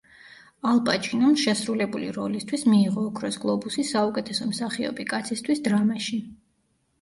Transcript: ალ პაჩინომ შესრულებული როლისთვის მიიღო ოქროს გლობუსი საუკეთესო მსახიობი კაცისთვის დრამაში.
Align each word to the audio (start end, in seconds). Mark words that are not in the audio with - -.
ალ 0.67 0.77
პაჩინომ 0.85 1.35
შესრულებული 1.41 2.07
როლისთვის 2.15 2.63
მიიღო 2.73 3.03
ოქროს 3.11 3.37
გლობუსი 3.45 3.85
საუკეთესო 3.91 4.49
მსახიობი 4.55 5.07
კაცისთვის 5.13 5.63
დრამაში. 5.71 6.21